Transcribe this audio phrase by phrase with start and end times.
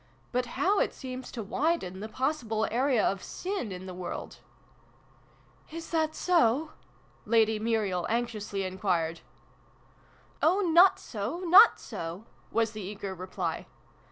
[0.31, 4.39] "But how it seems to widen the possible area of Sin in the world!"
[5.71, 6.71] "Is that so?"
[7.27, 9.21] Lady Muriel anxiously enquired."
[10.41, 13.67] Oh, not so, not so!" was the eager reply.